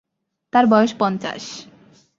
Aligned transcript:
তাঁর 0.53 0.65
বয়স 0.67 0.91
পঞ্চাশ। 0.99 1.43